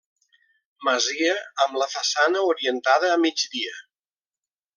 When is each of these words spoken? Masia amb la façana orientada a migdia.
Masia 0.87 1.35
amb 1.65 1.77
la 1.81 1.89
façana 1.91 2.43
orientada 2.55 3.13
a 3.19 3.21
migdia. 3.27 3.79